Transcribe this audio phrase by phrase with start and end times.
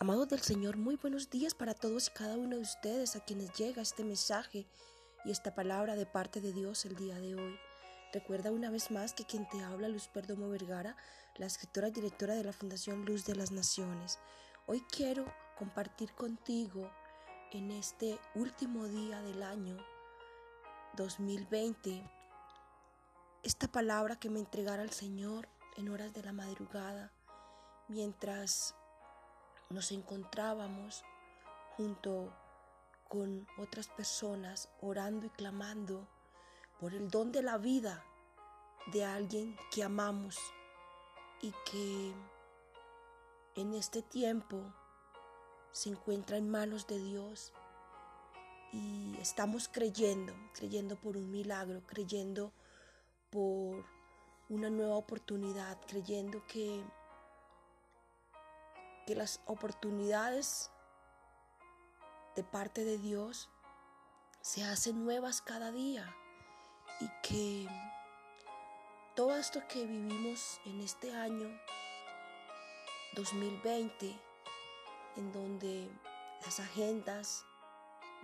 [0.00, 3.52] Amados del Señor, muy buenos días para todos y cada uno de ustedes a quienes
[3.54, 4.64] llega este mensaje
[5.24, 7.58] y esta palabra de parte de Dios el día de hoy.
[8.12, 10.96] Recuerda una vez más que quien te habla, Luz Perdomo Vergara,
[11.34, 14.20] la escritora y directora de la Fundación Luz de las Naciones.
[14.68, 15.24] Hoy quiero
[15.58, 16.88] compartir contigo
[17.50, 19.76] en este último día del año
[20.96, 22.08] 2020
[23.42, 27.10] esta palabra que me entregara el Señor en horas de la madrugada
[27.88, 28.76] mientras
[29.70, 31.04] nos encontrábamos
[31.76, 32.32] junto
[33.08, 36.06] con otras personas orando y clamando
[36.80, 38.04] por el don de la vida
[38.92, 40.38] de alguien que amamos
[41.42, 42.14] y que
[43.56, 44.62] en este tiempo
[45.72, 47.52] se encuentra en manos de Dios.
[48.72, 52.52] Y estamos creyendo, creyendo por un milagro, creyendo
[53.30, 53.84] por
[54.48, 56.82] una nueva oportunidad, creyendo que
[59.08, 60.70] que las oportunidades
[62.36, 63.48] de parte de Dios
[64.42, 66.14] se hacen nuevas cada día
[67.00, 67.66] y que
[69.16, 71.48] todo esto que vivimos en este año
[73.14, 74.14] 2020,
[75.16, 75.88] en donde
[76.44, 77.46] las agendas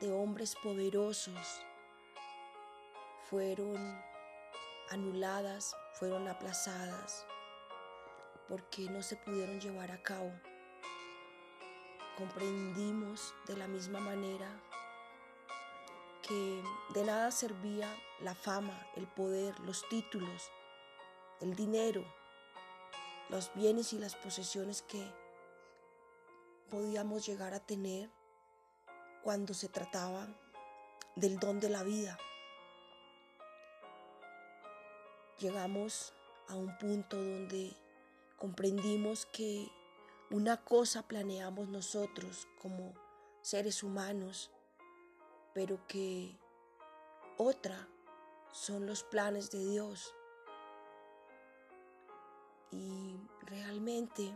[0.00, 1.60] de hombres poderosos
[3.30, 4.02] fueron
[4.90, 7.24] anuladas, fueron aplazadas,
[8.48, 10.32] porque no se pudieron llevar a cabo
[12.16, 14.48] comprendimos de la misma manera
[16.22, 16.62] que
[16.94, 20.50] de nada servía la fama, el poder, los títulos,
[21.40, 22.04] el dinero,
[23.28, 25.04] los bienes y las posesiones que
[26.70, 28.10] podíamos llegar a tener
[29.22, 30.28] cuando se trataba
[31.16, 32.18] del don de la vida.
[35.38, 36.12] Llegamos
[36.48, 37.76] a un punto donde
[38.36, 39.68] comprendimos que
[40.32, 42.94] una cosa planeamos nosotros como
[43.42, 44.50] seres humanos,
[45.52, 46.38] pero que
[47.36, 47.86] otra
[48.50, 50.14] son los planes de Dios.
[52.70, 54.32] Y realmente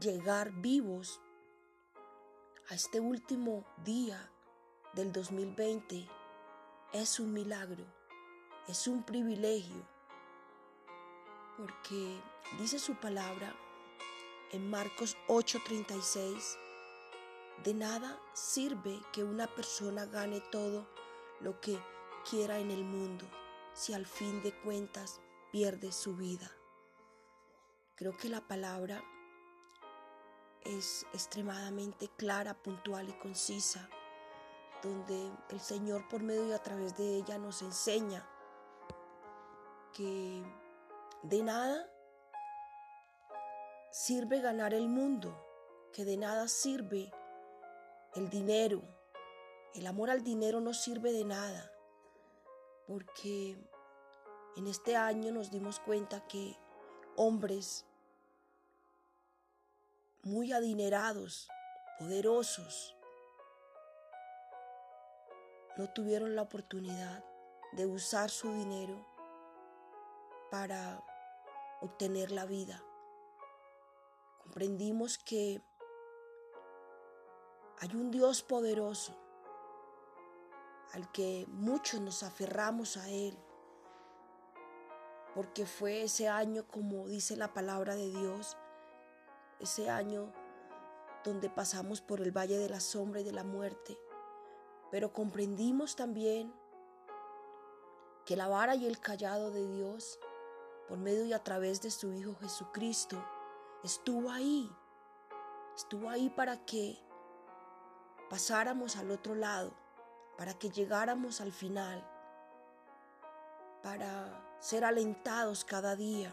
[0.00, 1.20] llegar vivos
[2.70, 4.32] a este último día
[4.94, 6.08] del 2020
[6.94, 7.84] es un milagro,
[8.68, 9.86] es un privilegio,
[11.58, 12.18] porque
[12.58, 13.54] dice su palabra
[14.52, 16.58] en Marcos 8:36,
[17.64, 20.88] de nada sirve que una persona gane todo
[21.40, 21.78] lo que
[22.28, 23.26] quiera en el mundo
[23.74, 25.20] si al fin de cuentas
[25.52, 26.50] pierde su vida.
[27.96, 29.02] Creo que la palabra
[30.64, 33.88] es extremadamente clara, puntual y concisa,
[34.82, 38.26] donde el Señor por medio y a través de ella nos enseña
[39.92, 40.42] que
[41.22, 41.86] de nada
[43.90, 45.36] sirve ganar el mundo,
[45.92, 47.12] que de nada sirve
[48.14, 48.82] el dinero.
[49.74, 51.70] El amor al dinero no sirve de nada,
[52.86, 53.58] porque
[54.56, 56.56] en este año nos dimos cuenta que
[57.16, 57.84] hombres
[60.22, 61.48] muy adinerados,
[61.98, 62.96] poderosos,
[65.76, 67.24] no tuvieron la oportunidad
[67.72, 69.06] de usar su dinero
[70.50, 71.02] para
[71.80, 72.84] obtener la vida
[74.50, 75.62] comprendimos que
[77.78, 79.16] hay un Dios poderoso
[80.92, 83.38] al que muchos nos aferramos a Él,
[85.36, 88.56] porque fue ese año, como dice la palabra de Dios,
[89.60, 90.32] ese año
[91.22, 93.96] donde pasamos por el valle de la sombra y de la muerte,
[94.90, 96.52] pero comprendimos también
[98.26, 100.18] que la vara y el callado de Dios,
[100.88, 103.24] por medio y a través de su Hijo Jesucristo,
[103.82, 104.70] estuvo ahí,
[105.74, 106.98] estuvo ahí para que
[108.28, 109.72] pasáramos al otro lado,
[110.36, 112.06] para que llegáramos al final,
[113.82, 116.32] para ser alentados cada día,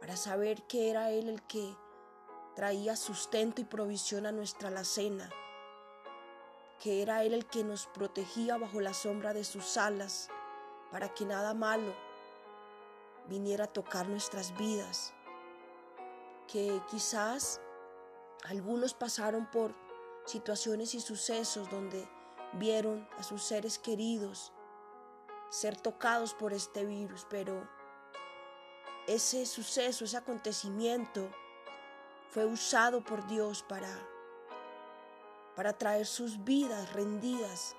[0.00, 1.76] para saber que era Él el que
[2.54, 5.28] traía sustento y provisión a nuestra alacena,
[6.78, 10.28] que era Él el que nos protegía bajo la sombra de sus alas,
[10.92, 11.94] para que nada malo
[13.28, 15.14] viniera a tocar nuestras vidas
[16.50, 17.60] que quizás
[18.44, 19.74] algunos pasaron por
[20.24, 22.08] situaciones y sucesos donde
[22.54, 24.52] vieron a sus seres queridos
[25.50, 27.68] ser tocados por este virus, pero
[29.06, 31.30] ese suceso, ese acontecimiento
[32.28, 33.88] fue usado por Dios para
[35.56, 37.76] para traer sus vidas rendidas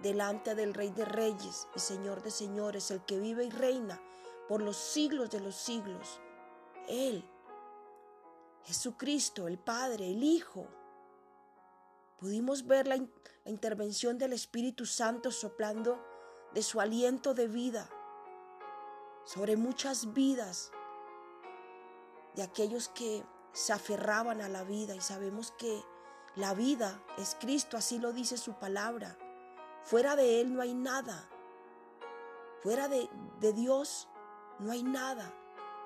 [0.00, 4.00] delante del Rey de Reyes y Señor de Señores, el que vive y reina
[4.48, 6.20] por los siglos de los siglos.
[6.88, 7.24] Él
[8.66, 10.66] Jesucristo, el Padre, el Hijo.
[12.18, 12.98] Pudimos ver la,
[13.44, 16.04] intervención del Espíritu Santo soplando
[16.52, 17.88] de su aliento de vida
[19.24, 20.72] sobre muchas vidas
[22.34, 25.84] de aquellos que se aferraban a la vida y sabemos que
[26.34, 29.16] la vida es Cristo, así lo dice su palabra.
[29.84, 31.30] Fuera de Él no hay nada.
[32.62, 34.08] Fuera de Dios
[34.58, 35.32] no hay nada.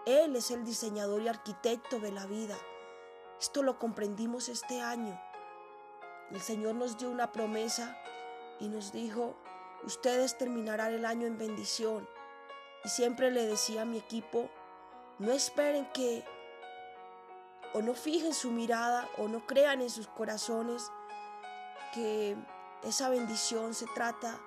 [0.07, 2.57] Él es el diseñador y arquitecto de la vida.
[3.39, 5.21] Esto lo comprendimos este año.
[6.31, 7.99] El Señor nos dio una promesa
[8.61, 9.37] y nos dijo,
[9.85, 12.09] ustedes terminarán el año en bendición.
[12.85, 14.49] Y siempre le decía a mi equipo,
[15.19, 16.25] no esperen que
[17.75, 20.91] o no fijen su mirada o no crean en sus corazones
[21.93, 22.37] que
[22.85, 24.41] esa bendición se trata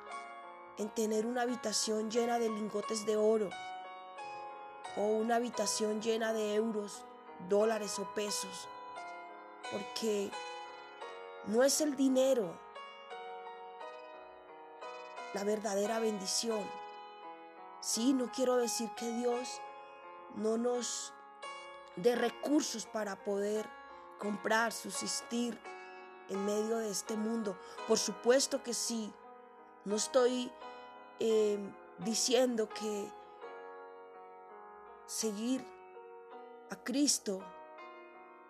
[0.78, 3.50] en tener una habitación llena de lingotes de oro
[4.96, 7.04] o una habitación llena de euros,
[7.50, 8.68] dólares o pesos,
[9.72, 10.32] porque
[11.48, 12.54] no es el dinero
[15.34, 16.64] la verdadera bendición.
[17.80, 19.60] Sí, no quiero decir que Dios
[20.36, 21.14] no nos
[21.96, 23.68] dé recursos para poder
[24.20, 25.60] comprar, subsistir
[26.30, 27.58] en medio de este mundo.
[27.88, 29.12] Por supuesto que sí.
[29.86, 30.50] No estoy
[31.20, 31.60] eh,
[32.00, 33.12] diciendo que
[35.06, 35.66] seguir
[36.70, 37.42] a Cristo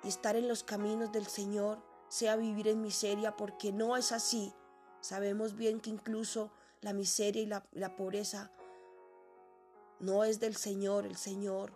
[0.03, 4.53] y estar en los caminos del Señor sea vivir en miseria, porque no es así.
[5.01, 6.51] Sabemos bien que incluso
[6.81, 8.51] la miseria y la, la pobreza
[9.99, 11.05] no es del Señor.
[11.05, 11.73] El Señor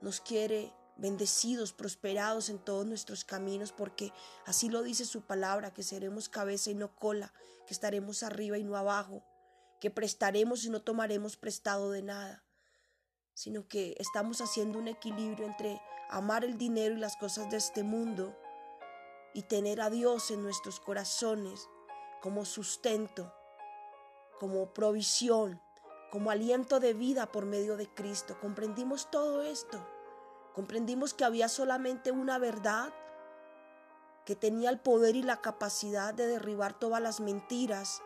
[0.00, 4.12] nos quiere bendecidos, prosperados en todos nuestros caminos, porque
[4.46, 7.32] así lo dice su palabra, que seremos cabeza y no cola,
[7.66, 9.22] que estaremos arriba y no abajo,
[9.80, 12.44] que prestaremos y no tomaremos prestado de nada,
[13.38, 15.80] sino que estamos haciendo un equilibrio entre
[16.10, 18.36] amar el dinero y las cosas de este mundo
[19.32, 21.68] y tener a Dios en nuestros corazones
[22.20, 23.32] como sustento,
[24.40, 25.62] como provisión,
[26.10, 28.36] como aliento de vida por medio de Cristo.
[28.40, 29.88] ¿Comprendimos todo esto?
[30.52, 32.92] Comprendimos que había solamente una verdad
[34.26, 38.02] que tenía el poder y la capacidad de derribar todas las mentiras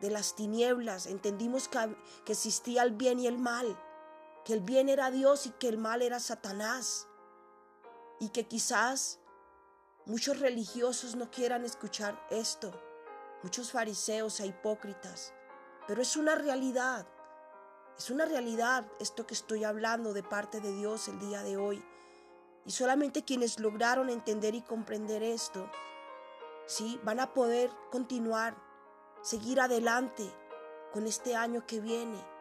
[0.00, 1.06] de las tinieblas.
[1.06, 1.96] Entendimos que,
[2.28, 3.76] existía el bien y el mal,
[4.44, 7.08] que el bien era Dios y que el mal era Satanás.
[8.20, 9.18] Y que quizás
[10.06, 12.72] muchos religiosos no quieran escuchar esto,
[13.42, 15.32] muchos fariseos e hipócritas,
[15.88, 17.06] pero es una realidad.
[17.96, 21.84] Es una realidad esto que estoy hablando de parte de Dios el día de hoy.
[22.66, 25.70] Y solamente quienes lograron entender y comprender esto,
[26.66, 28.56] sí, van a poder continuar,
[29.22, 30.24] seguir adelante
[30.92, 32.33] con este año que viene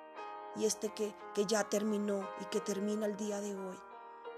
[0.55, 3.77] y este que, que ya terminó y que termina el día de hoy.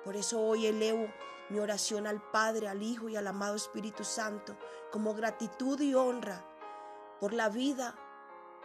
[0.04, 1.08] Por eso hoy elevo
[1.50, 4.56] mi oración al Padre, al Hijo y al amado Espíritu Santo
[4.92, 6.46] como gratitud y honra
[7.20, 7.96] por la vida,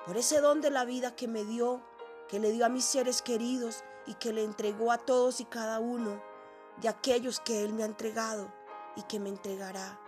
[0.07, 1.83] por ese don de la vida que me dio
[2.29, 5.81] que le dio a mis seres queridos y que le entregó a todos y cada
[5.81, 6.23] uno
[6.81, 8.53] de aquellos que Él me ha entregado
[8.95, 9.99] y que me entregará.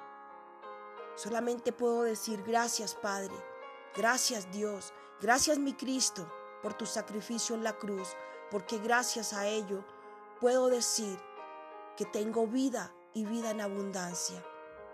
[1.17, 3.35] Solamente puedo decir gracias Padre,
[3.97, 6.31] gracias Dios, gracias mi Cristo
[6.63, 8.09] por tu sacrificio en la cruz,
[8.51, 9.85] porque gracias a ello
[10.41, 11.19] puedo decir
[11.97, 14.45] que tengo vida y vida en abundancia.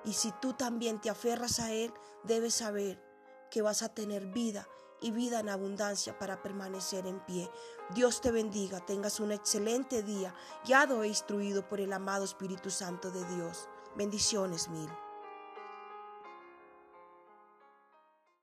[0.05, 1.93] Y si tú también te aferras a Él,
[2.25, 3.03] debes saber
[3.51, 4.67] que vas a tener vida
[5.01, 7.51] y vida en abundancia para permanecer en pie.
[7.94, 10.34] Dios te bendiga, tengas un excelente día,
[10.65, 13.69] guiado e instruido por el amado Espíritu Santo de Dios.
[13.96, 14.89] Bendiciones mil.